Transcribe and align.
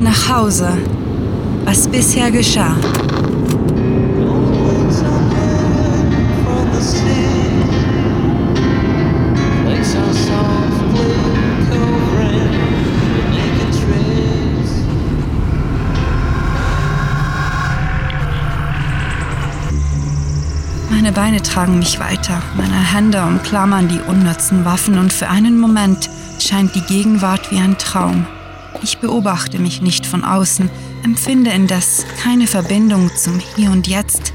nach 0.00 0.28
Hause. 0.28 0.78
Was 1.64 1.86
bisher 1.86 2.30
geschah. 2.30 2.74
Meine 20.90 21.12
Beine 21.12 21.42
tragen 21.42 21.78
mich 21.78 21.98
weiter, 21.98 22.42
meine 22.56 22.94
Hände 22.94 23.22
umklammern 23.22 23.88
die 23.88 24.00
unnützen 24.06 24.64
Waffen 24.64 24.98
und 24.98 25.12
für 25.12 25.28
einen 25.28 25.58
Moment 25.58 26.10
scheint 26.38 26.74
die 26.74 26.82
Gegenwart 26.82 27.50
wie 27.50 27.58
ein 27.58 27.78
Traum. 27.78 28.26
Ich 28.82 28.98
beobachte 28.98 29.58
mich 29.58 29.82
nicht 29.82 30.06
von 30.06 30.24
außen, 30.24 30.70
empfinde 31.04 31.50
indes 31.50 32.06
keine 32.22 32.46
Verbindung 32.46 33.10
zum 33.16 33.40
Hier 33.56 33.70
und 33.70 33.86
Jetzt. 33.86 34.32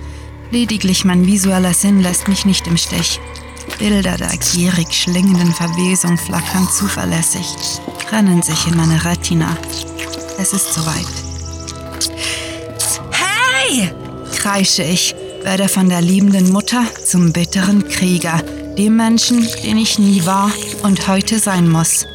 Lediglich 0.51 1.03
mein 1.05 1.25
visueller 1.25 1.73
Sinn 1.73 2.01
lässt 2.01 2.27
mich 2.27 2.45
nicht 2.45 2.67
im 2.67 2.77
Stich. 2.77 3.19
Bilder 3.79 4.17
der 4.17 4.37
gierig 4.37 4.93
schlingenden 4.93 5.51
Verwesung 5.51 6.17
flackern 6.17 6.67
zuverlässig, 6.69 7.45
rennen 8.11 8.41
sich 8.41 8.67
in 8.67 8.77
meine 8.77 9.03
Retina. 9.03 9.57
Es 10.37 10.53
ist 10.53 10.73
soweit. 10.73 11.05
Hey! 13.11 13.91
kreische 14.35 14.83
ich 14.83 15.15
werde 15.43 15.67
von 15.67 15.89
der 15.89 16.01
liebenden 16.01 16.51
Mutter 16.51 16.83
zum 17.03 17.33
bitteren 17.33 17.87
Krieger, 17.87 18.41
dem 18.77 18.95
Menschen, 18.95 19.47
den 19.63 19.77
ich 19.77 19.97
nie 19.97 20.25
war 20.25 20.51
und 20.83 21.07
heute 21.07 21.39
sein 21.39 21.69
muss. 21.69 22.05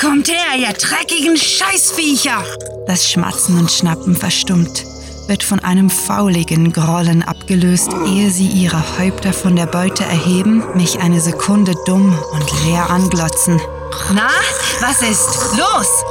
Kommt 0.00 0.28
her, 0.28 0.56
ihr 0.56 0.72
dreckigen 0.74 1.36
Scheißviecher! 1.36 2.44
Das 2.86 3.10
Schmatzen 3.10 3.58
und 3.58 3.68
Schnappen 3.68 4.14
verstummt, 4.14 4.84
wird 5.26 5.42
von 5.42 5.58
einem 5.58 5.90
fauligen 5.90 6.72
Grollen 6.72 7.24
abgelöst, 7.24 7.90
ehe 8.06 8.30
sie 8.30 8.46
ihre 8.46 8.80
Häupter 8.98 9.32
von 9.32 9.56
der 9.56 9.66
Beute 9.66 10.04
erheben, 10.04 10.62
mich 10.76 11.00
eine 11.00 11.20
Sekunde 11.20 11.74
dumm 11.84 12.16
und 12.32 12.64
leer 12.64 12.88
anglotzen. 12.90 13.60
Na, 14.14 14.30
was 14.80 15.02
ist? 15.02 15.56
Los! 15.56 16.04